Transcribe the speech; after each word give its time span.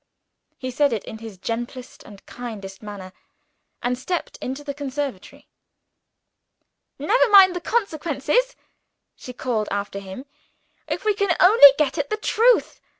He 0.57 0.71
said 0.71 0.93
it, 0.93 1.03
in 1.03 1.19
his 1.19 1.37
gentlest 1.37 2.01
and 2.01 2.25
kindest 2.25 2.81
manner, 2.81 3.13
and 3.83 3.95
stepped 3.99 4.39
into 4.41 4.63
the 4.63 4.73
conservatory. 4.73 5.47
"Never 6.97 7.29
mind 7.29 7.55
the 7.55 7.61
consequences," 7.61 8.55
she 9.15 9.31
called 9.31 9.67
after 9.69 9.99
him, 9.99 10.25
"if 10.87 11.05
we 11.05 11.13
can 11.13 11.35
only 11.39 11.71
get 11.77 11.99
at 11.99 12.09
the 12.09 12.17
truth. 12.17 12.81